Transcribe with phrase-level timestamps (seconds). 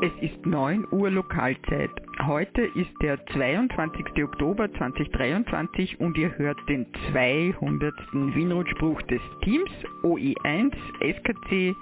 [0.00, 1.90] Es ist 9 Uhr Lokalzeit.
[2.24, 4.22] Heute ist der 22.
[4.22, 7.92] Oktober 2023 und ihr hört den 200.
[8.12, 9.70] Wienrutspruch des Teams
[10.04, 11.74] OE1 SKC,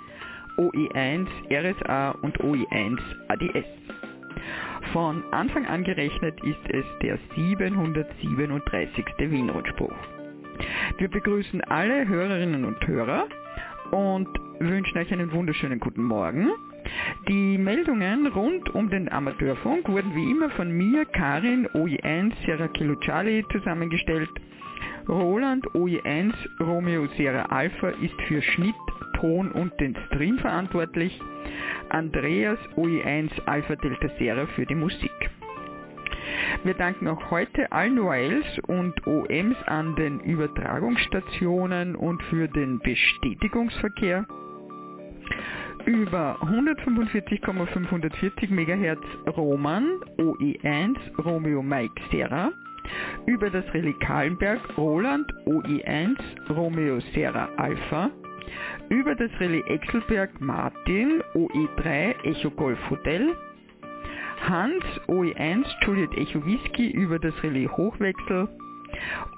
[0.56, 2.98] OE1 RSA und OE1
[3.28, 3.66] ADS.
[4.94, 9.04] Von Anfang an gerechnet ist es der 737.
[9.18, 9.92] Wienrutspruch.
[10.96, 13.26] Wir begrüßen alle Hörerinnen und Hörer
[13.90, 14.28] und
[14.58, 16.48] wünschen euch einen wunderschönen guten Morgen.
[17.28, 22.94] Die Meldungen rund um den Amateurfunk wurden wie immer von mir, Karin, OE1 Sierra Kilo
[22.96, 24.30] Charlie zusammengestellt.
[25.08, 28.74] Roland OE1 Romeo Sierra Alpha ist für Schnitt,
[29.20, 31.20] Ton und den Stream verantwortlich.
[31.88, 35.30] Andreas OE1 Alpha Delta Sierra für die Musik.
[36.64, 44.26] Wir danken auch heute allen OALs und OMs an den Übertragungsstationen und für den Bestätigungsverkehr.
[45.86, 48.98] Über 145,540 MHz
[49.36, 52.50] Roman OE1 Romeo Mike Serra.
[53.26, 56.16] Über das Relais Kahlenberg Roland OE1
[56.50, 58.10] Romeo Serra Alpha.
[58.88, 63.36] Über das Relais Exelberg Martin OE3 Echo Golf Hotel.
[64.40, 68.48] Hans OE1 Juliet Echo Whisky über das Relais Hochwechsel.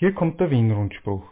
[0.00, 1.24] Hier kommt der Wien-Rundspruch.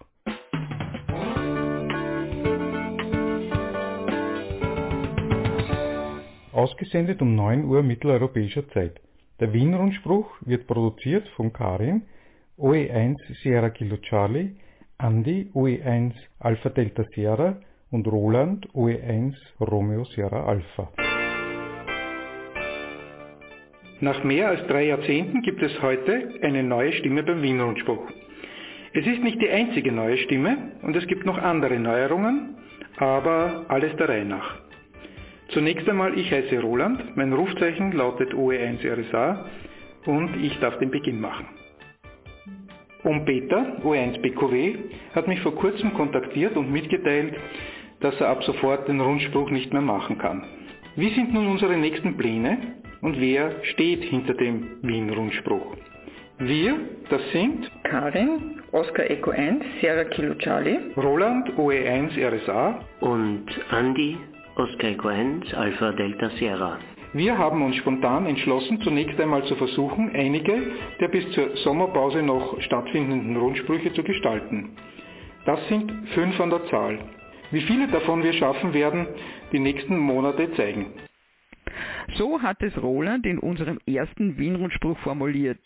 [6.53, 9.01] Ausgesendet um 9 Uhr mitteleuropäischer Zeit.
[9.41, 12.03] Der Wien-Rundspruch wird produziert von Karin,
[12.59, 14.51] OE1 Sierra Kilo Charlie,
[14.99, 17.57] Andy OE1 Alpha Delta Sierra
[17.91, 20.93] und Roland OE1 Romeo Sierra Alpha.
[24.01, 28.07] Nach mehr als drei Jahrzehnten gibt es heute eine neue Stimme beim Wien-Rundspruch.
[28.95, 32.57] Es ist nicht die einzige neue Stimme und es gibt noch andere Neuerungen,
[32.97, 34.57] aber alles der Reihe nach.
[35.49, 39.47] Zunächst einmal, ich heiße Roland, mein Rufzeichen lautet OE1 RSA
[40.07, 41.47] und ich darf den Beginn machen.
[43.03, 44.77] Um Peter, OE1 BKW,
[45.15, 47.35] hat mich vor kurzem kontaktiert und mitgeteilt,
[48.01, 50.45] dass er ab sofort den Rundspruch nicht mehr machen kann.
[50.97, 52.59] Wie sind nun unsere nächsten Pläne
[53.01, 55.77] und wer steht hinter dem Wien-Rundspruch?
[56.41, 56.79] Wir,
[57.11, 64.17] das sind Karin, Oscar Echo 1, Sierra Kilo Charlie, Roland, OE1 RSA und Andy,
[64.55, 66.79] Oscar Echo 1, Alpha Delta Sierra.
[67.13, 70.63] Wir haben uns spontan entschlossen, zunächst einmal zu versuchen, einige
[71.01, 74.77] der bis zur Sommerpause noch stattfindenden Rundsprüche zu gestalten.
[75.45, 77.01] Das sind fünf an der Zahl.
[77.51, 79.09] Wie viele davon wir schaffen werden,
[79.51, 80.93] die nächsten Monate zeigen.
[82.15, 85.59] So hat es Roland in unserem ersten Wien-Rundspruch formuliert.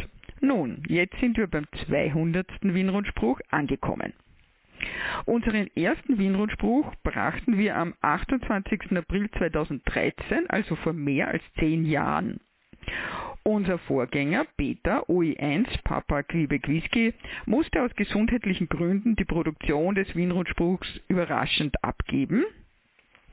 [0.45, 2.47] Nun, jetzt sind wir beim 200.
[2.63, 4.13] Wienrundspruch angekommen.
[5.25, 8.97] Unseren ersten Wienrundspruch brachten wir am 28.
[8.97, 12.41] April 2013, also vor mehr als zehn Jahren.
[13.45, 17.15] Unser Vorgänger Peter OE1 Papa Whisky
[17.47, 22.45] musste aus gesundheitlichen Gründen die Produktion des Wienrundspruchs überraschend abgeben.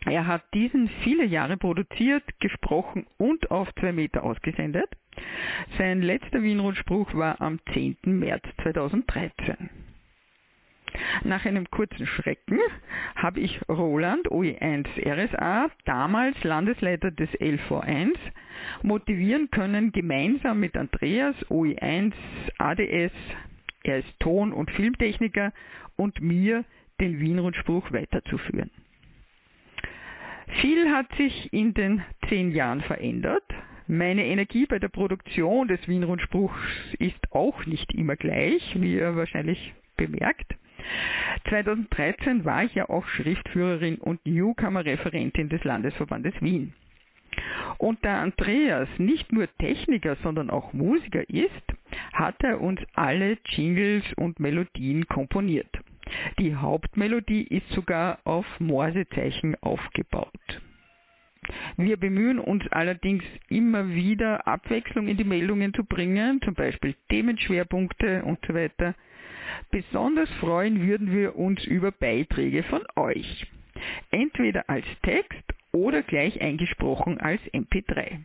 [0.05, 4.89] Er hat diesen viele Jahre produziert, gesprochen und auf zwei Meter ausgesendet.
[5.77, 7.97] Sein letzter Wienrundspruch war am 10.
[8.05, 9.69] März 2013.
[11.23, 12.59] Nach einem kurzen Schrecken
[13.15, 18.15] habe ich Roland OE1 RSA, damals Landesleiter des LV1,
[18.81, 22.13] motivieren können, gemeinsam mit Andreas OE1
[22.57, 23.13] ADS,
[23.83, 25.53] er ist Ton- und Filmtechniker,
[25.95, 26.63] und mir
[26.99, 28.71] den Wienrundspruch weiterzuführen.
[30.61, 33.43] Viel hat sich in den zehn Jahren verändert.
[33.87, 36.59] Meine Energie bei der Produktion des Wienrundspruchs
[36.99, 40.55] ist auch nicht immer gleich, wie ihr wahrscheinlich bemerkt.
[41.49, 46.73] 2013 war ich ja auch Schriftführerin und Newcomer-Referentin des Landesverbandes Wien.
[47.77, 51.51] Und da Andreas nicht nur Techniker, sondern auch Musiker ist,
[52.13, 55.69] hat er uns alle Jingles und Melodien komponiert.
[56.39, 60.61] Die Hauptmelodie ist sogar auf Morsezeichen aufgebaut.
[61.77, 68.23] Wir bemühen uns allerdings immer wieder Abwechslung in die Meldungen zu bringen, zum Beispiel Themenschwerpunkte
[68.23, 68.95] und so weiter.
[69.71, 73.47] Besonders freuen würden wir uns über Beiträge von euch.
[74.11, 78.19] Entweder als Text oder gleich eingesprochen als MP3.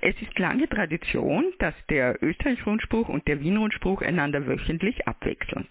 [0.00, 5.66] Es ist lange Tradition, dass der Österreich-Rundspruch und der Wien-Rundspruch einander wöchentlich abwechseln.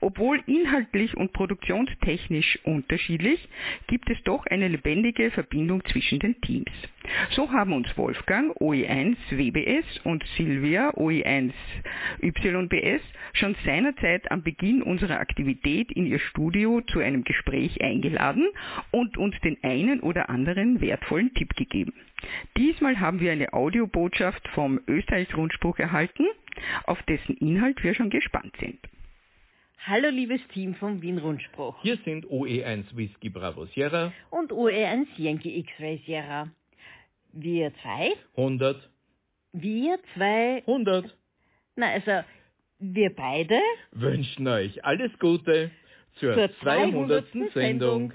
[0.00, 3.48] Obwohl inhaltlich und produktionstechnisch unterschiedlich,
[3.86, 6.70] gibt es doch eine lebendige Verbindung zwischen den Teams.
[7.30, 11.52] So haben uns Wolfgang OE1 WBS und Silvia OE1
[12.20, 18.48] YBS schon seinerzeit am Beginn unserer Aktivität in ihr Studio zu einem Gespräch eingeladen
[18.90, 21.92] und uns den einen oder anderen wertvollen Tipp gegeben.
[22.56, 26.26] Diesmal haben wir eine Audiobotschaft vom Österreich-Rundspruch erhalten,
[26.84, 28.78] auf dessen Inhalt wir schon gespannt sind.
[29.86, 31.80] Hallo liebes Team vom Wien Rundspruch.
[31.82, 36.50] Hier sind OE1 Whisky Bravo Sierra und OE1 Yankee X-Ray Sierra.
[37.32, 38.12] Wir zwei?
[38.36, 38.90] 100.
[39.52, 40.62] Wir zwei?
[40.66, 41.16] 100.
[41.76, 42.22] Na also,
[42.80, 43.58] wir beide?
[43.92, 45.70] Wünschen euch alles Gute
[46.16, 47.30] zur, Zur 200.
[47.30, 47.52] 200.
[47.52, 48.12] Sendung.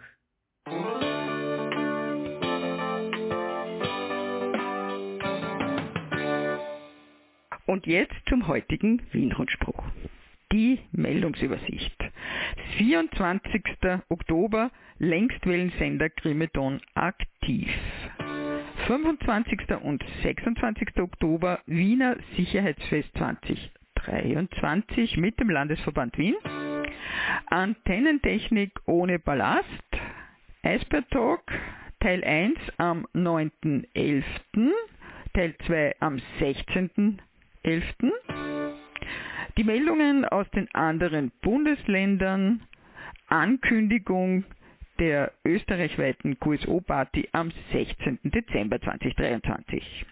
[7.65, 9.83] Und jetzt zum heutigen Wien-Rundspruch.
[10.53, 11.97] Die Meldungsübersicht.
[12.77, 13.63] 24.
[14.09, 14.69] Oktober,
[14.99, 17.67] Längstwellensender Grimeton aktiv.
[18.85, 19.61] 25.
[19.81, 20.99] und 26.
[20.99, 26.35] Oktober, Wiener Sicherheitsfest 2023 mit dem Landesverband Wien.
[27.47, 29.65] Antennentechnik ohne Ballast.
[30.61, 31.41] Eisbär Talk,
[31.99, 34.23] Teil 1 am 9.11.,
[35.33, 38.52] Teil 2 am 16.11.
[39.57, 42.61] Die Meldungen aus den anderen Bundesländern,
[43.27, 44.45] Ankündigung
[44.99, 48.19] der österreichweiten QSO-Party am 16.
[48.23, 50.05] Dezember 2023.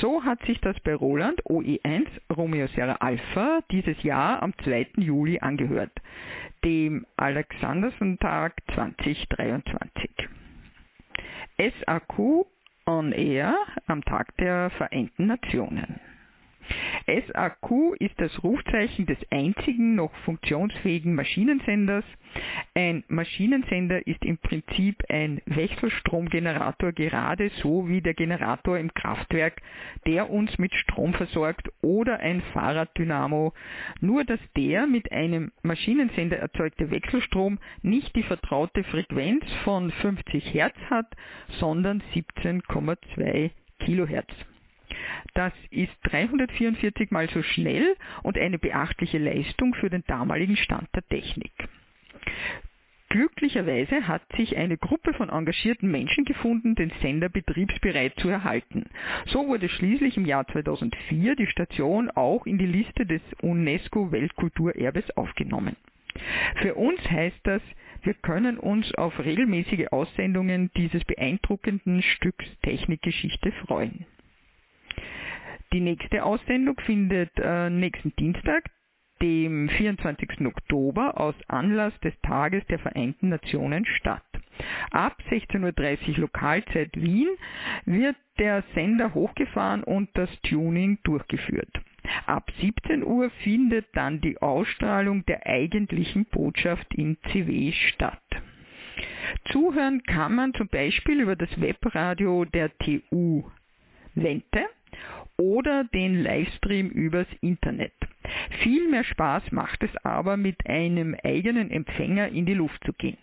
[0.00, 4.88] So hat sich das bei Roland OE1 Romeo Sierra Alpha dieses Jahr am 2.
[4.96, 5.92] Juli angehört,
[6.64, 10.28] dem Alexanderson-Tag 2023.
[11.58, 12.46] SAQ
[12.86, 16.00] on Air am Tag der Vereinten Nationen.
[17.08, 22.04] SAQ ist das Rufzeichen des einzigen noch funktionsfähigen Maschinensenders.
[22.74, 29.62] Ein Maschinensender ist im Prinzip ein Wechselstromgenerator, gerade so wie der Generator im Kraftwerk,
[30.06, 33.54] der uns mit Strom versorgt oder ein Fahrraddynamo,
[34.00, 40.76] nur dass der mit einem Maschinensender erzeugte Wechselstrom nicht die vertraute Frequenz von 50 Hertz
[40.90, 41.06] hat,
[41.58, 44.34] sondern 17,2 Kilohertz.
[45.34, 51.06] Das ist 344 mal so schnell und eine beachtliche Leistung für den damaligen Stand der
[51.08, 51.52] Technik.
[53.10, 58.84] Glücklicherweise hat sich eine Gruppe von engagierten Menschen gefunden, den Sender betriebsbereit zu erhalten.
[59.26, 65.10] So wurde schließlich im Jahr 2004 die Station auch in die Liste des UNESCO Weltkulturerbes
[65.16, 65.76] aufgenommen.
[66.56, 67.62] Für uns heißt das,
[68.02, 74.04] wir können uns auf regelmäßige Aussendungen dieses beeindruckenden Stücks Technikgeschichte freuen.
[75.72, 78.64] Die nächste Aussendung findet äh, nächsten Dienstag,
[79.20, 80.46] dem 24.
[80.46, 84.22] Oktober, aus Anlass des Tages der Vereinten Nationen statt.
[84.90, 87.28] Ab 16.30 Uhr Lokalzeit Wien
[87.84, 91.70] wird der Sender hochgefahren und das Tuning durchgeführt.
[92.24, 98.22] Ab 17 Uhr findet dann die Ausstrahlung der eigentlichen Botschaft in CW statt.
[99.52, 103.44] Zuhören kann man zum Beispiel über das Webradio der TU
[104.14, 104.64] Wente
[105.38, 107.94] oder den Livestream übers Internet.
[108.62, 113.16] Viel mehr Spaß macht es aber, mit einem eigenen Empfänger in die Luft zu gehen.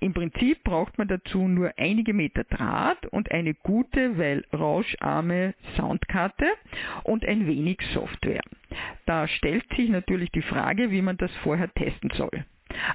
[0.00, 6.46] Im Prinzip braucht man dazu nur einige Meter Draht und eine gute, weil rauscharme Soundkarte
[7.02, 8.44] und ein wenig Software.
[9.06, 12.44] Da stellt sich natürlich die Frage, wie man das vorher testen soll.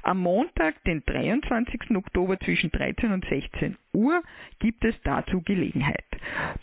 [0.02, 1.96] Am Montag, den 23.
[1.96, 4.22] Oktober zwischen 13 und 16 Uhr
[4.58, 6.04] gibt es dazu Gelegenheit.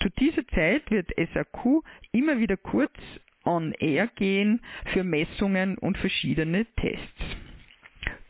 [0.01, 2.93] Zu dieser Zeit wird SAQ immer wieder kurz
[3.43, 4.61] on air gehen
[4.93, 7.37] für Messungen und verschiedene Tests.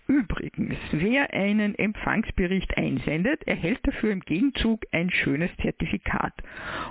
[0.08, 6.34] Übrigens, wer einen Empfangsbericht einsendet, erhält dafür im Gegenzug ein schönes Zertifikat.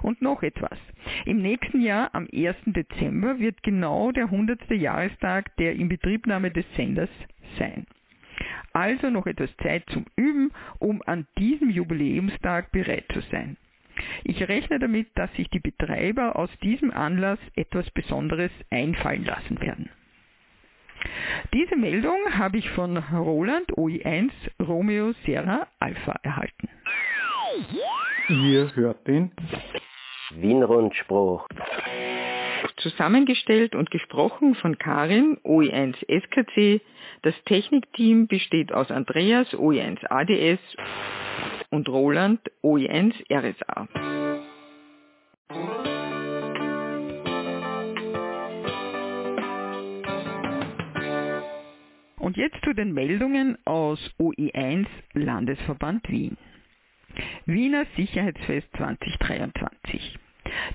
[0.02, 0.78] Und noch etwas.
[1.24, 2.56] Im nächsten Jahr, am 1.
[2.66, 4.70] Dezember, wird genau der 100.
[4.70, 7.08] Jahrestag der Inbetriebnahme des Senders
[7.58, 7.86] sein.
[8.74, 13.56] Also noch etwas Zeit zum Üben, um an diesem Jubiläumstag bereit zu sein.
[14.24, 19.88] Ich rechne damit, dass sich die Betreiber aus diesem Anlass etwas Besonderes einfallen lassen werden.
[21.52, 24.30] Diese Meldung habe ich von Roland OI1
[24.66, 26.68] Romeo Sierra Alpha erhalten.
[28.28, 29.32] Ihr hört den
[30.30, 31.48] Wien-Rundspruch.
[32.78, 36.80] Zusammengestellt und gesprochen von Karin OI1 SKC.
[37.22, 40.60] Das Technikteam besteht aus Andreas OI1 ADS
[41.70, 44.25] und Roland OI1 RSA.
[52.26, 56.36] Und jetzt zu den Meldungen aus OE1 Landesverband Wien.
[57.44, 60.18] Wiener Sicherheitsfest 2023.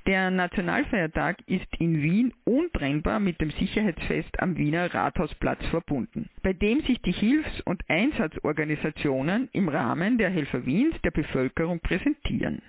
[0.05, 6.84] Der Nationalfeiertag ist in Wien untrennbar mit dem Sicherheitsfest am Wiener Rathausplatz verbunden, bei dem
[6.84, 12.62] sich die Hilfs- und Einsatzorganisationen im Rahmen der Helfer Wiens der Bevölkerung präsentieren.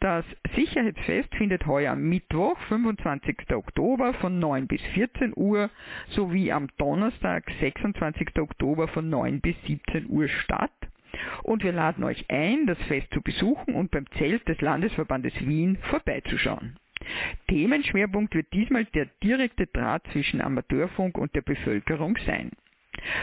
[0.00, 3.50] Das Sicherheitsfest findet heuer am Mittwoch, 25.
[3.54, 5.70] Oktober von 9 bis 14 Uhr
[6.10, 8.38] sowie am Donnerstag, 26.
[8.38, 10.72] Oktober von 9 bis 17 Uhr statt.
[11.42, 15.78] Und wir laden euch ein, das Fest zu besuchen und beim Zelt des Landesverbandes Wien
[15.90, 16.76] vorbeizuschauen.
[17.48, 22.50] Themenschwerpunkt wird diesmal der direkte Draht zwischen Amateurfunk und der Bevölkerung sein.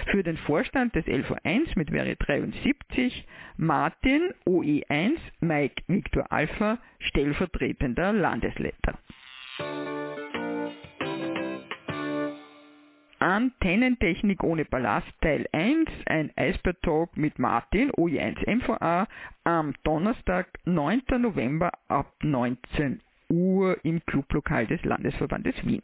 [0.07, 3.25] Für den Vorstand des LV1 mit Wäre 73
[3.57, 8.97] Martin OE1 Mike Victor Alpha stellvertretender Landesleiter.
[13.19, 19.07] Antennentechnik ohne Ballast Teil 1, ein Eisbär Talk mit Martin OE1 MVA
[19.43, 21.03] am Donnerstag, 9.
[21.19, 22.99] November ab 19
[23.29, 25.83] Uhr im Clublokal des Landesverbandes Wien.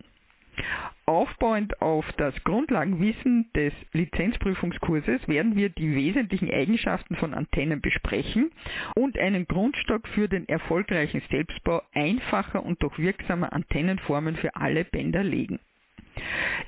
[1.06, 8.52] Aufbauend auf das Grundlagenwissen des Lizenzprüfungskurses werden wir die wesentlichen Eigenschaften von Antennen besprechen
[8.96, 15.24] und einen Grundstock für den erfolgreichen Selbstbau einfacher und doch wirksamer Antennenformen für alle Bänder
[15.24, 15.60] legen.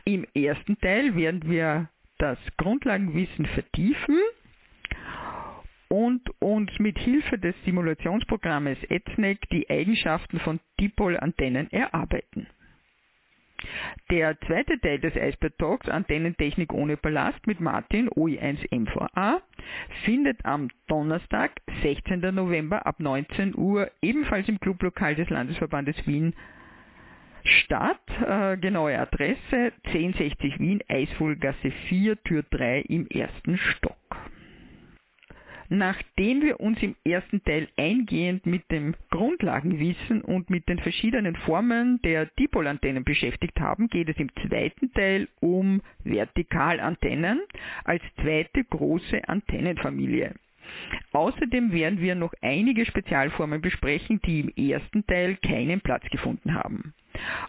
[0.05, 4.19] Im ersten Teil werden wir das Grundlagenwissen vertiefen
[5.89, 12.48] und uns mit Hilfe des Simulationsprogrammes ETSNEC die Eigenschaften von Dipol-Antennen erarbeiten.
[14.09, 19.41] Der zweite Teil des Eisbär Talks, Antennentechnik ohne Ballast mit Martin OI1 MVA,
[20.03, 21.51] findet am Donnerstag,
[21.83, 22.21] 16.
[22.33, 26.33] November ab 19 Uhr ebenfalls im Clublokal des Landesverbandes Wien
[27.43, 33.95] Stadt, äh, genaue Adresse 1060 Wien, Eisvogelgasse 4, Tür 3 im ersten Stock.
[35.69, 42.01] Nachdem wir uns im ersten Teil eingehend mit dem Grundlagenwissen und mit den verschiedenen Formen
[42.01, 47.41] der Dipolantennen beschäftigt haben, geht es im zweiten Teil um Vertikalantennen
[47.83, 50.33] als zweite große Antennenfamilie.
[51.11, 56.93] Außerdem werden wir noch einige Spezialformen besprechen, die im ersten Teil keinen Platz gefunden haben.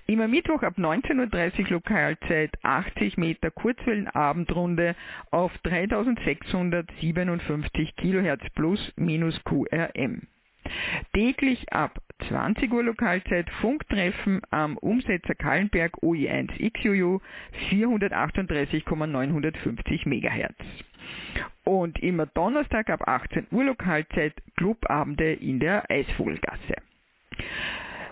[0.07, 4.95] Immer Mittwoch ab 19.30 Uhr Lokalzeit 80 Meter Kurzwellenabendrunde
[5.31, 10.29] auf 3657 kHz plus minus QRM.
[11.13, 17.21] Täglich ab 20 Uhr Lokalzeit Funktreffen am Umsetzer Kallenberg OE1XUU
[17.71, 20.55] 438,950 MHz.
[21.65, 26.77] Und immer Donnerstag ab 18 Uhr Lokalzeit Clubabende in der Eisvogelgasse.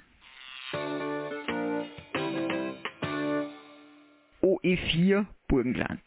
[4.43, 6.01] OE4 Burgenland.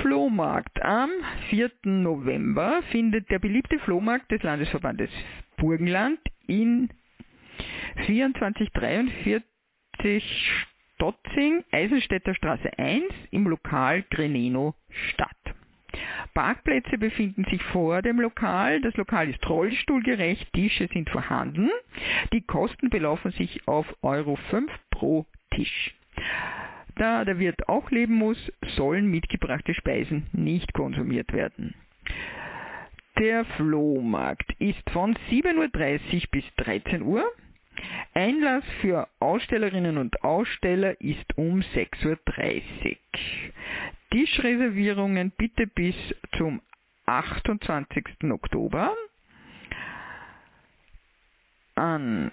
[0.00, 0.82] Flohmarkt.
[0.82, 1.10] Am
[1.50, 1.70] 4.
[1.84, 5.10] November findet der beliebte Flohmarkt des Landesverbandes
[5.56, 6.88] Burgenland in
[8.06, 10.71] 2443
[11.02, 14.76] Stotzing, Eisenstädter Straße 1 im Lokal Greneno
[15.10, 15.36] statt.
[16.32, 18.80] Parkplätze befinden sich vor dem Lokal.
[18.82, 21.70] Das Lokal ist rollstuhlgerecht, Tische sind vorhanden.
[22.32, 25.92] Die Kosten belaufen sich auf Euro 5 pro Tisch.
[26.94, 28.38] Da der Wirt auch leben muss,
[28.76, 31.74] sollen mitgebrachte Speisen nicht konsumiert werden.
[33.18, 37.24] Der Flohmarkt ist von 7.30 Uhr bis 13 Uhr.
[38.14, 42.16] Einlass für Ausstellerinnen und Aussteller ist um 6.30 Uhr.
[44.10, 45.94] Tischreservierungen bitte bis
[46.36, 46.60] zum
[47.06, 48.04] 28.
[48.30, 48.94] Oktober
[51.74, 52.30] an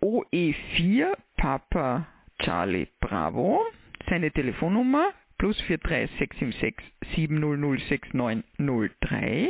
[0.00, 2.08] OE4 Papa
[2.40, 3.64] Charlie Bravo,
[4.08, 6.74] seine Telefonnummer plus 43676
[7.14, 9.48] 7006903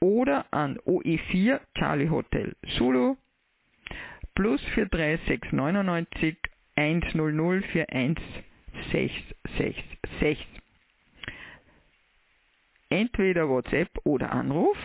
[0.00, 3.16] oder an OE4 Charlie Hotel Solo
[4.34, 6.36] plus 43699
[6.76, 10.46] 100 41666.
[12.88, 14.76] Entweder WhatsApp oder Anruf.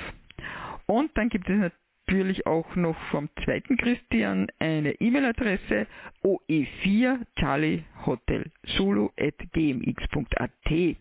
[0.85, 1.71] Und dann gibt es
[2.07, 5.87] natürlich auch noch vom zweiten Christian eine E-Mail-Adresse
[6.23, 10.95] oe4 Charlie Hotel Solo at gmx.at.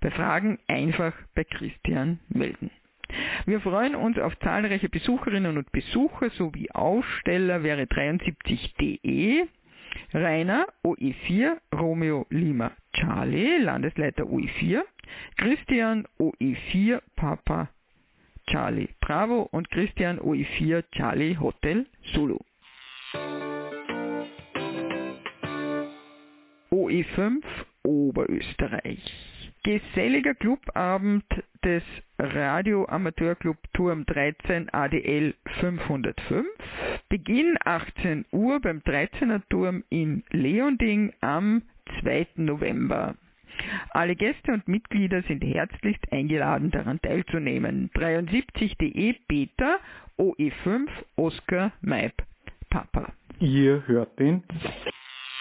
[0.00, 2.70] Bei Fragen einfach bei Christian melden.
[3.46, 9.46] Wir freuen uns auf zahlreiche Besucherinnen und Besucher sowie Aussteller wäre 73.de.
[10.12, 14.82] Rainer OE4, Romeo Lima Charlie, Landesleiter OE4,
[15.36, 17.68] Christian OE4, Papa
[18.46, 22.40] Charlie Bravo und Christian OE4, Charlie Hotel Solo.
[26.70, 27.42] OE5
[27.84, 29.33] Oberösterreich.
[29.64, 31.24] Geselliger Clubabend
[31.64, 31.82] des
[32.18, 36.44] Radio Amateurclub Turm 13 ADL 505.
[37.08, 41.62] Beginn 18 Uhr beim 13er Turm in Leonding am
[42.02, 42.26] 2.
[42.36, 43.14] November.
[43.90, 47.90] Alle Gäste und Mitglieder sind herzlichst eingeladen, daran teilzunehmen.
[47.94, 49.78] 73.de Peter
[50.18, 52.22] OE5 Oscar Maip
[52.68, 53.14] Papa.
[53.40, 54.42] Ihr hört den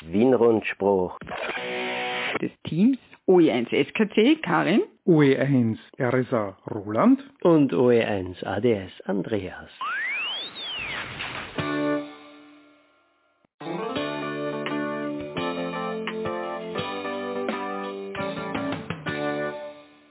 [0.06, 1.20] Wienrundspruch
[2.40, 4.82] des Teams OE1 SKC Karin.
[5.08, 7.24] OE1 RSA Roland.
[7.42, 9.70] Und OE1 ADS Andreas.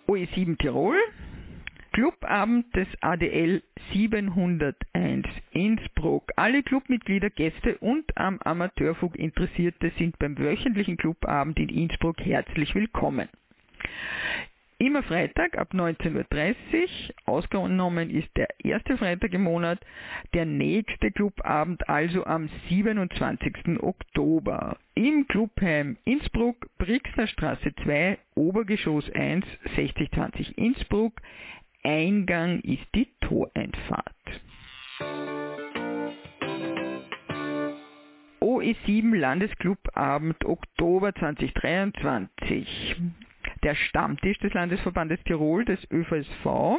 [0.08, 0.96] OE7 Tirol,
[1.92, 6.32] Clubabend des ADL 701 Innsbruck.
[6.36, 13.28] Alle Clubmitglieder, Gäste und am Amateurfug Interessierte sind beim wöchentlichen Clubabend in Innsbruck herzlich willkommen.
[14.78, 16.56] Immer Freitag ab 19.30 Uhr,
[17.26, 19.78] ausgenommen ist der erste Freitag im Monat,
[20.32, 23.80] der nächste Clubabend also am 27.
[23.80, 24.78] Oktober.
[24.94, 29.44] Im Clubheim Innsbruck, Brixner Straße 2, Obergeschoss 1,
[29.76, 31.20] 6020 Innsbruck.
[31.82, 34.06] Eingang ist die Toreinfahrt.
[38.40, 42.96] OE7 Landesclubabend Oktober 2023
[43.62, 46.78] der Stammtisch des Landesverbandes Tirol, des ÖVSV,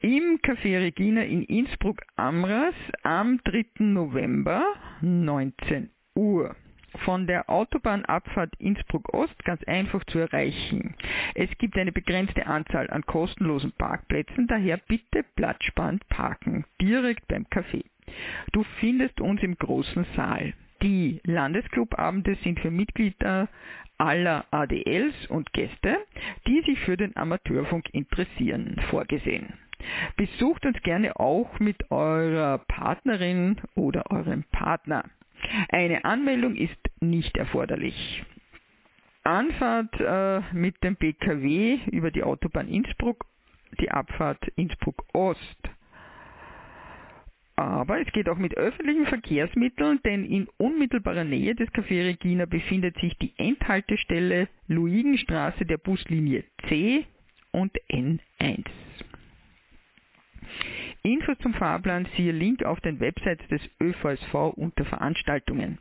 [0.00, 3.64] im Café Regina in Innsbruck-Amras am 3.
[3.78, 4.64] November
[5.00, 6.56] 19 Uhr.
[7.04, 10.94] Von der Autobahnabfahrt Innsbruck-Ost ganz einfach zu erreichen.
[11.34, 17.84] Es gibt eine begrenzte Anzahl an kostenlosen Parkplätzen, daher bitte platzsparend parken, direkt beim Café.
[18.52, 20.52] Du findest uns im großen Saal.
[20.82, 23.48] Die Landesclubabende sind für Mitglieder
[23.98, 25.98] aller ADLs und Gäste,
[26.46, 29.54] die sich für den Amateurfunk interessieren, vorgesehen.
[30.16, 35.04] Besucht uns gerne auch mit eurer Partnerin oder eurem Partner.
[35.68, 38.24] Eine Anmeldung ist nicht erforderlich.
[39.24, 43.24] Anfahrt äh, mit dem PKW über die Autobahn Innsbruck,
[43.80, 45.70] die Abfahrt Innsbruck Ost
[47.62, 52.96] aber es geht auch mit öffentlichen Verkehrsmitteln, denn in unmittelbarer Nähe des Café Regina befindet
[52.98, 57.06] sich die Endhaltestelle Luigenstraße der Buslinie C
[57.52, 58.64] und N1.
[61.02, 65.78] Infos zum Fahrplan siehe Link auf den Websites des ÖVSV unter Veranstaltungen.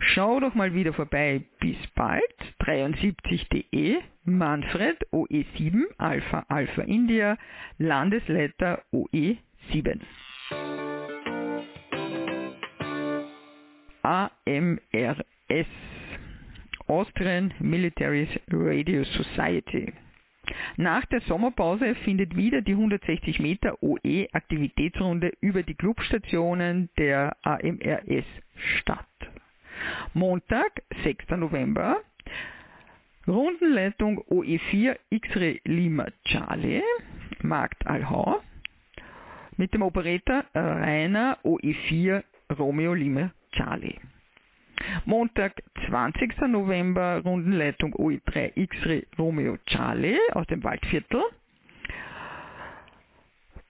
[0.00, 1.42] Schau doch mal wieder vorbei.
[1.60, 2.22] Bis bald.
[2.60, 7.36] 73.de Manfred OE7 Alpha Alpha India
[7.78, 10.00] Landesleiter OE7.
[14.02, 15.66] AMRS
[16.88, 19.92] Austrian Military Radio Society.
[20.76, 28.24] Nach der Sommerpause findet wieder die 160 Meter OE Aktivitätsrunde über die Clubstationen der AMRS
[28.78, 29.06] statt.
[30.14, 31.30] Montag, 6.
[31.36, 32.00] November,
[33.26, 36.82] Rundenleitung OE4 X-Ray Lima Charlie,
[37.42, 38.40] Markt Alhau,
[39.56, 42.22] mit dem Operator Rainer OE4
[42.58, 43.98] Romeo Lima Charlie.
[45.04, 46.48] Montag, 20.
[46.48, 51.22] November, Rundenleitung OE3 X-Ray Romeo Charlie aus dem Waldviertel.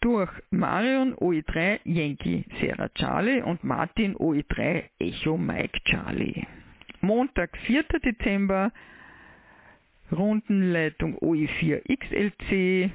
[0.01, 6.46] Durch Marion OE3 Yankee Sierra Charlie und Martin OE3 Echo Mike Charlie.
[7.01, 7.85] Montag, 4.
[8.05, 8.72] Dezember,
[10.11, 12.90] Rundenleitung OE4 XLC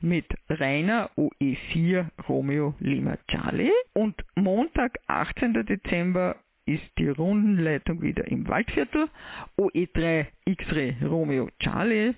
[0.00, 5.64] mit Rainer OE4 Romeo Lima Charlie und Montag 18.
[5.66, 9.08] Dezember ist die Rundenleitung wieder im Waldviertel
[9.58, 12.14] OE3 X-Ray Romeo Charlie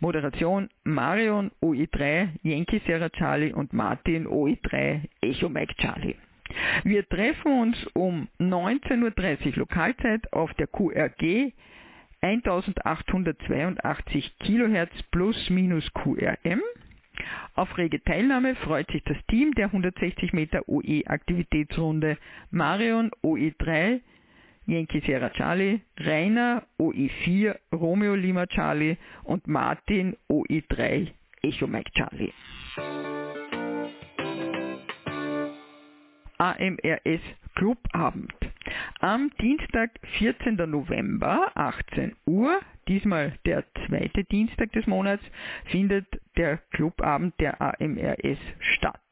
[0.00, 6.16] Moderation Marion OE3 Yankee Sierra Charlie und Martin OE3 Echo Mike Charlie.
[6.84, 11.52] Wir treffen uns um 19.30 Uhr Lokalzeit auf der QRG
[12.22, 16.62] 1882 kHz plus minus QRM.
[17.54, 22.18] Auf rege Teilnahme freut sich das Team der 160 Meter OE Aktivitätsrunde
[22.50, 24.00] Marion OE3
[24.66, 31.08] Yankee Sierra Charlie, Rainer OE4 Romeo Lima Charlie und Martin OE3
[31.42, 32.32] Echo Mike Charlie.
[36.40, 37.20] AMRS
[37.54, 38.32] Clubabend.
[39.00, 40.56] Am Dienstag, 14.
[40.56, 45.22] November, 18 Uhr, diesmal der zweite Dienstag des Monats,
[45.66, 46.06] findet
[46.38, 49.02] der Clubabend der AMRS statt.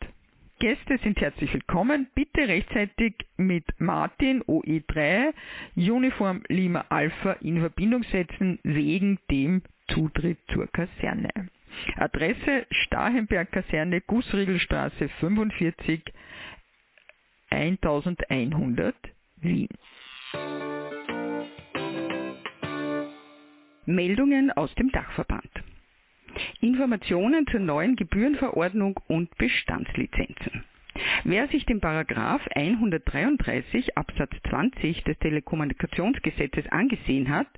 [0.59, 2.09] Gäste sind herzlich willkommen.
[2.15, 5.35] Bitte rechtzeitig mit Martin OE3
[5.77, 11.29] Uniform Lima Alpha in Verbindung setzen wegen dem Zutritt zur Kaserne.
[11.97, 16.03] Adresse Stahenberg Kaserne, Gussriegelstraße 45
[17.51, 18.95] 1100
[19.37, 19.69] Wien.
[23.87, 25.51] Meldungen aus dem Dachverband.
[26.61, 30.65] Informationen zur neuen Gebührenverordnung und Bestandslizenzen.
[31.25, 37.49] Wer sich den Paragraph 133 Absatz 20 des Telekommunikationsgesetzes angesehen hat,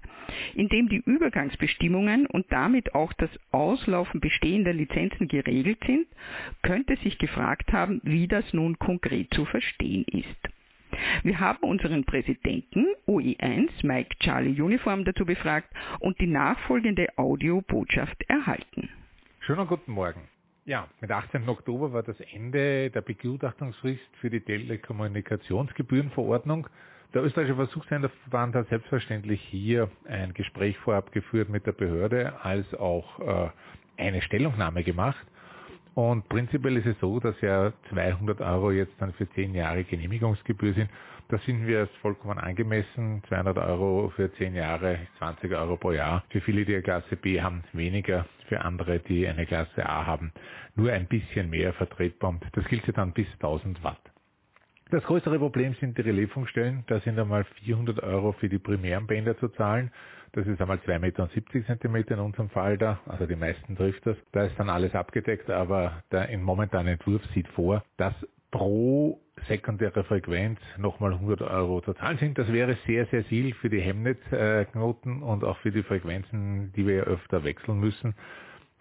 [0.55, 6.07] in dem die Übergangsbestimmungen und damit auch das Auslaufen bestehender Lizenzen geregelt sind,
[6.63, 10.51] könnte sich gefragt haben, wie das nun konkret zu verstehen ist.
[11.23, 18.91] Wir haben unseren Präsidenten OE1 Mike Charlie Uniform dazu befragt und die nachfolgende Audiobotschaft erhalten.
[19.41, 20.21] Schönen guten Morgen.
[20.67, 21.49] Ja, mit 18.
[21.49, 26.69] Oktober war das Ende der Begutachtungsfrist für die Telekommunikationsgebührenverordnung.
[27.15, 33.21] Der österreichische Versuchssenderverband hat selbstverständlich hier ein Gespräch vorab geführt mit der Behörde, als auch
[33.21, 33.49] äh,
[33.97, 35.27] eine Stellungnahme gemacht.
[35.95, 40.73] Und prinzipiell ist es so, dass ja 200 Euro jetzt dann für 10 Jahre Genehmigungsgebühr
[40.75, 40.91] sind.
[41.29, 43.23] Da sind wir vollkommen angemessen.
[43.29, 46.25] 200 Euro für 10 Jahre, 20 Euro pro Jahr.
[46.31, 48.27] Für viele, die eine Klasse B haben, weniger.
[48.49, 50.33] Für andere, die eine Klasse A haben,
[50.75, 52.31] nur ein bisschen mehr vertretbar.
[52.31, 54.01] Und das gilt ja dann bis 1000 Watt.
[54.91, 56.83] Das größere Problem sind die Relaisfunkstellen.
[56.89, 59.93] Da sind einmal 400 Euro für die primären Bänder zu zahlen.
[60.33, 63.01] Das ist einmal 2,70 Meter in unserem Fall da.
[63.07, 64.17] Also die meisten trifft das.
[64.33, 68.15] Da ist dann alles abgedeckt, aber der in momentanen Entwurf sieht vor, dass
[68.51, 72.39] pro sekundäre Frequenz nochmal 100 Euro zahlen sind.
[72.39, 76.97] Das wäre sehr, sehr viel für die Hemnet-Knoten und auch für die Frequenzen, die wir
[76.97, 78.15] ja öfter wechseln müssen.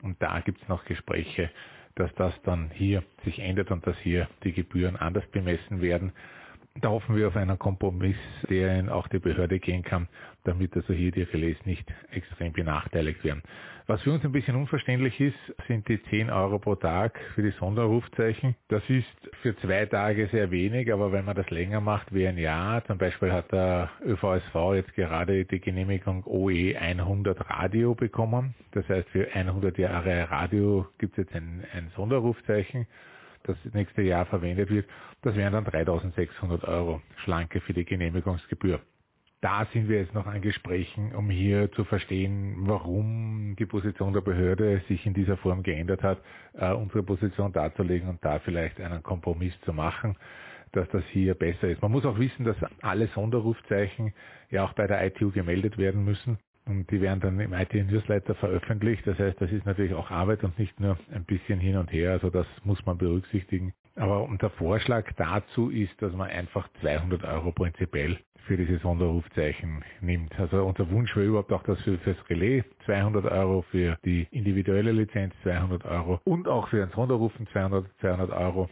[0.01, 1.49] Und da gibt es noch Gespräche
[1.99, 6.13] dass das dann hier sich ändert und dass hier die Gebühren anders bemessen werden.
[6.81, 8.17] Da hoffen wir auf einen Kompromiss,
[8.49, 10.07] der auch die Behörde gehen kann,
[10.43, 13.43] damit also hier die Relais nicht extrem benachteiligt werden.
[13.87, 15.35] Was für uns ein bisschen unverständlich ist,
[15.67, 18.55] sind die 10 Euro pro Tag für die Sonderrufzeichen.
[18.67, 19.07] Das ist
[19.41, 22.99] für zwei Tage sehr wenig, aber wenn man das länger macht wie ein Jahr, zum
[22.99, 28.53] Beispiel hat der ÖVSV jetzt gerade die Genehmigung OE 100 Radio bekommen.
[28.73, 32.85] Das heißt, für 100 Jahre Radio gibt es jetzt ein, ein Sonderrufzeichen
[33.49, 34.87] das nächste Jahr verwendet wird.
[35.21, 38.79] Das wären dann 3600 Euro Schlanke für die Genehmigungsgebühr.
[39.41, 44.19] Da sind wir jetzt noch an Gesprächen, um hier zu verstehen, warum die Position der
[44.19, 46.19] Behörde sich in dieser Form geändert hat,
[46.53, 50.17] äh, unsere Position darzulegen und da vielleicht einen Kompromiss zu machen,
[50.73, 51.81] dass das hier besser ist.
[51.81, 54.13] Man muss auch wissen, dass alle Sonderrufzeichen
[54.49, 56.37] ja auch bei der ITU gemeldet werden müssen.
[56.69, 59.05] Und die werden dann im IT-Newsletter veröffentlicht.
[59.07, 62.11] Das heißt, das ist natürlich auch Arbeit und nicht nur ein bisschen hin und her.
[62.11, 63.73] Also das muss man berücksichtigen.
[63.95, 70.39] Aber unser Vorschlag dazu ist, dass man einfach 200 Euro prinzipiell für diese Sonderrufzeichen nimmt.
[70.39, 74.91] Also unser Wunsch war überhaupt auch, dass für das Relais 200 Euro, für die individuelle
[74.91, 78.69] Lizenz 200 Euro und auch für ein Sonderrufen 200, 200 Euro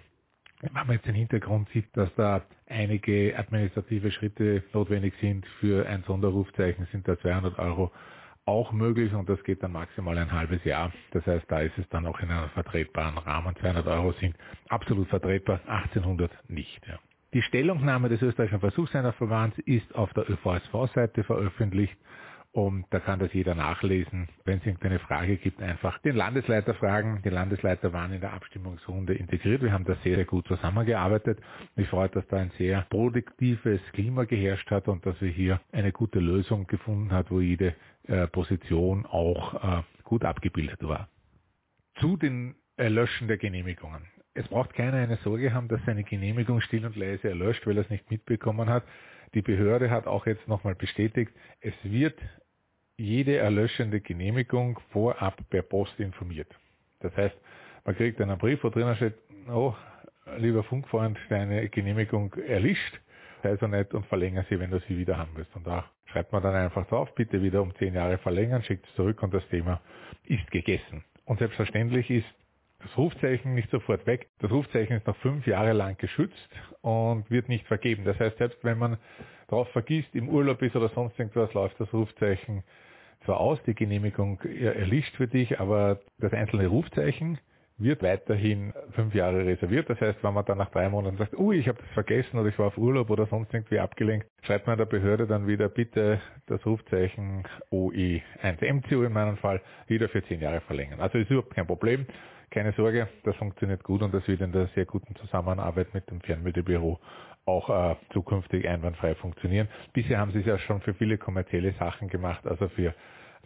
[0.61, 6.03] wenn man jetzt den Hintergrund sieht, dass da einige administrative Schritte notwendig sind für ein
[6.03, 7.91] Sonderrufzeichen, sind da 200 Euro
[8.45, 10.91] auch möglich und das geht dann maximal ein halbes Jahr.
[11.11, 13.55] Das heißt, da ist es dann auch in einem vertretbaren Rahmen.
[13.57, 14.35] 200 Euro sind
[14.69, 16.81] absolut vertretbar, 1800 nicht.
[16.87, 16.97] Ja.
[17.33, 21.97] Die Stellungnahme des österreichischen Versuchssenderverbands ist auf der ÖVSV-Seite veröffentlicht
[22.57, 24.29] und da kann das jeder nachlesen.
[24.43, 27.21] Wenn es irgendeine Frage gibt, einfach den Landesleiter fragen.
[27.23, 29.61] Die Landesleiter waren in der Abstimmungsrunde integriert.
[29.61, 31.39] Wir haben da sehr, sehr gut zusammengearbeitet.
[31.75, 35.91] Mich freut, dass da ein sehr produktives Klima geherrscht hat und dass wir hier eine
[35.91, 37.75] gute Lösung gefunden hat, wo jede
[38.07, 41.09] äh, Position auch äh, gut abgebildet war.
[41.99, 44.01] Zu den Erlöschen der Genehmigungen.
[44.33, 47.83] Es braucht keiner eine Sorge haben, dass seine Genehmigung still und leise erlöscht, weil er
[47.83, 48.83] es nicht mitbekommen hat.
[49.35, 52.17] Die Behörde hat auch jetzt nochmal bestätigt, es wird
[52.97, 56.47] jede erlöschende Genehmigung vorab per Post informiert.
[56.99, 57.35] Das heißt,
[57.85, 59.13] man kriegt einen Brief, wo drinnen steht,
[59.49, 59.73] oh,
[60.37, 62.99] lieber Funkfreund, deine Genehmigung erlischt,
[63.43, 65.55] sei so nett und verlängern sie, wenn du sie wieder haben willst.
[65.55, 68.95] Und da schreibt man dann einfach drauf, bitte wieder um zehn Jahre verlängern, schickt es
[68.95, 69.79] zurück und das Thema
[70.25, 71.03] ist gegessen.
[71.25, 72.27] Und selbstverständlich ist
[72.79, 74.27] das Rufzeichen nicht sofort weg.
[74.39, 76.49] Das Rufzeichen ist noch fünf Jahre lang geschützt
[76.81, 78.05] und wird nicht vergeben.
[78.05, 78.97] Das heißt, selbst wenn man
[79.47, 82.63] darauf vergisst, im Urlaub ist oder sonst irgendwas, läuft das Rufzeichen
[83.27, 87.37] zwar aus, die Genehmigung erlischt für dich, aber das einzelne Rufzeichen
[87.77, 89.89] wird weiterhin fünf Jahre reserviert.
[89.89, 92.47] Das heißt, wenn man dann nach drei Monaten sagt, ui, ich habe das vergessen oder
[92.47, 96.21] ich war auf Urlaub oder sonst irgendwie abgelenkt, schreibt man der Behörde dann wieder, bitte
[96.47, 101.01] das Rufzeichen OE1MCU in meinem Fall wieder für zehn Jahre verlängern.
[101.01, 102.05] Also ist überhaupt kein Problem.
[102.49, 106.21] Keine Sorge, das funktioniert gut und das wird in der sehr guten Zusammenarbeit mit dem
[106.21, 106.97] Fernmeldebüro
[107.47, 109.69] auch äh, zukünftig einwandfrei funktionieren.
[109.93, 112.93] Bisher haben sie es ja schon für viele kommerzielle Sachen gemacht, also für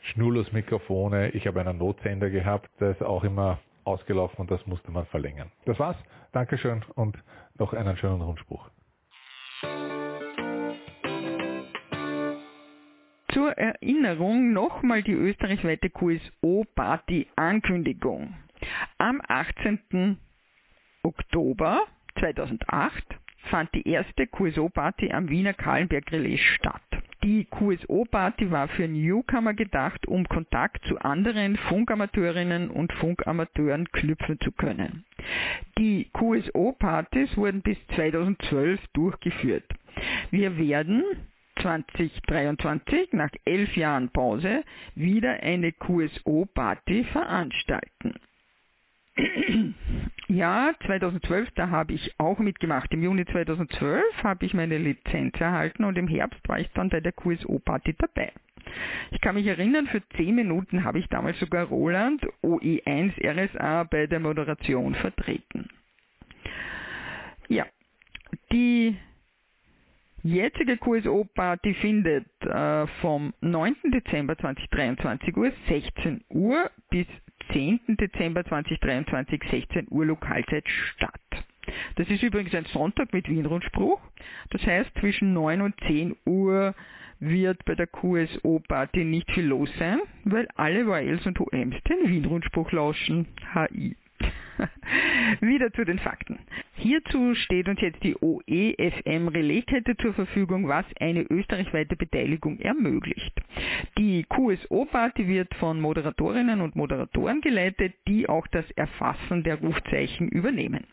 [0.01, 1.29] Schnurlos-Mikrofone.
[1.31, 5.51] Ich habe einen Notsender gehabt, der ist auch immer ausgelaufen und das musste man verlängern.
[5.65, 5.97] Das war's.
[6.31, 7.17] Dankeschön und
[7.57, 8.69] noch einen schönen Rundspruch.
[13.31, 18.35] Zur Erinnerung nochmal die österreichweite QSO-Party-Ankündigung.
[18.97, 20.17] Am 18.
[21.03, 21.81] Oktober
[22.19, 26.81] 2008 fand die erste QSO-Party am Wiener Kahlenberg Relais statt.
[27.23, 34.51] Die QSO-Party war für Newcomer gedacht, um Kontakt zu anderen Funkamateurinnen und Funkamateuren knüpfen zu
[34.51, 35.05] können.
[35.77, 39.65] Die QSO-Partys wurden bis 2012 durchgeführt.
[40.31, 41.03] Wir werden
[41.61, 44.63] 2023 nach elf Jahren Pause
[44.95, 48.15] wieder eine QSO-Party veranstalten.
[50.31, 52.89] Ja, 2012, da habe ich auch mitgemacht.
[52.93, 57.01] Im Juni 2012 habe ich meine Lizenz erhalten und im Herbst war ich dann bei
[57.01, 58.31] der QSO-Party dabei.
[59.11, 64.07] Ich kann mich erinnern, für 10 Minuten habe ich damals sogar Roland OE1 RSA bei
[64.07, 65.67] der Moderation vertreten.
[67.49, 67.65] Ja,
[68.53, 68.95] die
[70.23, 73.75] jetzige QSO-Party findet äh, vom 9.
[73.85, 77.07] Dezember 2023 Uhr 16 Uhr bis
[77.51, 77.79] 10.
[77.87, 81.19] Dezember 2023, 16 Uhr Lokalzeit statt.
[81.95, 83.99] Das ist übrigens ein Sonntag mit Wienrundspruch.
[84.49, 86.73] Das heißt, zwischen 9 und 10 Uhr
[87.19, 92.71] wird bei der QSO-Party nicht viel los sein, weil alle YLs und OMs den Wienrundspruch
[92.71, 93.27] lauschen.
[93.53, 93.95] HI.
[95.41, 96.39] Wieder zu den Fakten.
[96.75, 103.33] Hierzu steht uns jetzt die OEFM Relaiskette zur Verfügung, was eine österreichweite Beteiligung ermöglicht.
[103.97, 110.85] Die QSO-Party wird von Moderatorinnen und Moderatoren geleitet, die auch das Erfassen der Rufzeichen übernehmen.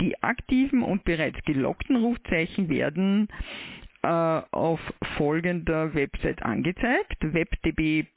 [0.00, 3.28] Die aktiven und bereits gelockten Rufzeichen werden
[4.02, 4.80] äh, auf
[5.16, 8.12] folgender Website angezeigt, webdb.oevsv.at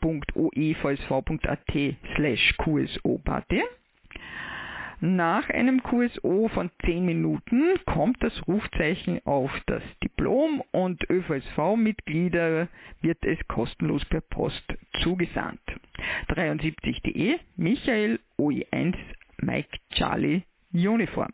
[2.16, 3.64] slash QSO-Party.
[5.06, 12.70] Nach einem QSO von 10 Minuten kommt das Rufzeichen auf das Diplom und ÖVSV-Mitglieder
[13.02, 14.64] wird es kostenlos per Post
[15.02, 15.60] zugesandt.
[16.30, 18.96] 73.de Michael OE1
[19.42, 21.34] Mike Charlie Uniform.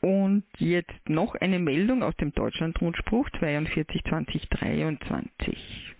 [0.00, 5.94] Und jetzt noch eine Meldung aus dem Deutschlandrundspruch 42 2023.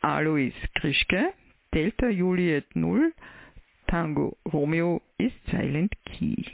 [0.00, 1.34] Alois Krischke
[1.74, 3.14] Delta Juliet 0
[3.86, 6.44] Tango Romeo ist Silent Key.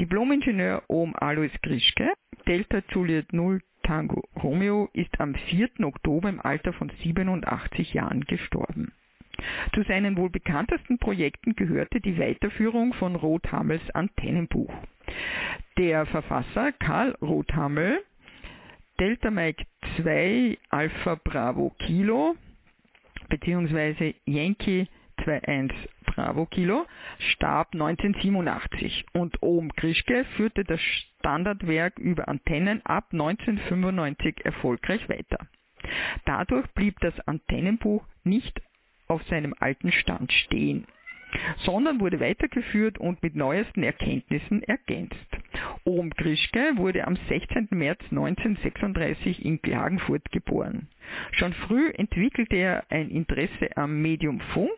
[0.00, 2.12] Diplomingenieur Ohm Alois Grischke,
[2.46, 5.70] Delta Juliet 0 Tango Romeo ist am 4.
[5.82, 8.92] Oktober im Alter von 87 Jahren gestorben.
[9.74, 14.72] Zu seinen wohl bekanntesten Projekten gehörte die Weiterführung von Rothammels Antennenbuch.
[15.76, 18.00] Der Verfasser Karl Rothammel,
[19.00, 19.64] Delta Mike
[19.96, 22.36] 2 Alpha Bravo Kilo,
[23.28, 24.14] bzw.
[24.26, 24.88] Yankee
[25.26, 26.86] 21 Bravo Kilo,
[27.18, 35.46] starb 1987 und Ohm Krischke führte das Standardwerk über Antennen ab 1995 erfolgreich weiter.
[36.24, 38.60] Dadurch blieb das Antennenbuch nicht
[39.06, 40.86] auf seinem alten Stand stehen
[41.64, 45.16] sondern wurde weitergeführt und mit neuesten Erkenntnissen ergänzt.
[45.84, 47.68] Ohm Grischke wurde am 16.
[47.70, 50.88] März 1936 in Klagenfurt geboren.
[51.32, 54.70] Schon früh entwickelte er ein Interesse am Medium Funk.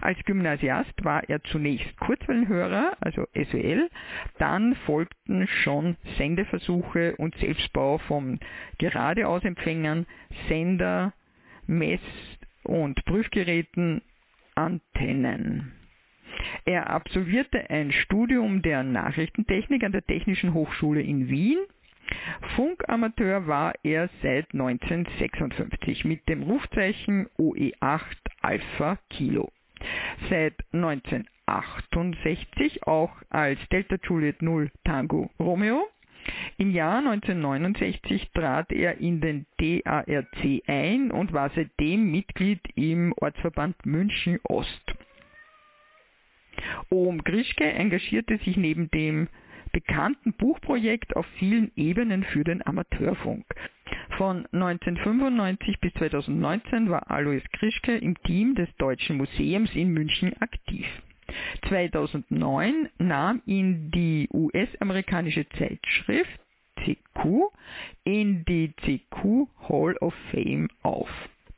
[0.00, 3.90] Als Gymnasiast war er zunächst Kurzwellenhörer, also SWL,
[4.38, 8.40] dann folgten schon Sendeversuche und Selbstbau von
[8.78, 10.06] Geradeausempfängern,
[10.48, 11.12] Sender,
[11.66, 12.00] Mess-
[12.62, 14.02] und Prüfgeräten,
[14.54, 15.75] Antennen.
[16.64, 21.58] Er absolvierte ein Studium der Nachrichtentechnik an der Technischen Hochschule in Wien.
[22.54, 29.50] Funkamateur war er seit 1956 mit dem Rufzeichen OE8 Alpha Kilo.
[30.30, 35.86] Seit 1968 auch als Delta Juliet 0 Tango Romeo.
[36.58, 43.86] Im Jahr 1969 trat er in den DARC ein und war seitdem Mitglied im Ortsverband
[43.86, 44.96] München Ost.
[46.90, 49.28] Ohm Grischke engagierte sich neben dem
[49.72, 53.44] bekannten Buchprojekt auf vielen Ebenen für den Amateurfunk.
[54.16, 60.86] Von 1995 bis 2019 war Alois Grischke im Team des Deutschen Museums in München aktiv.
[61.68, 66.40] 2009 nahm ihn die US-amerikanische Zeitschrift
[66.84, 67.50] CQ
[68.04, 71.10] in die CQ Hall of Fame auf.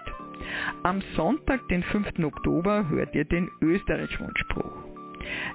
[0.83, 2.19] Am Sonntag, den 5.
[2.23, 4.94] Oktober, hört ihr den Österreich-Rundspruch.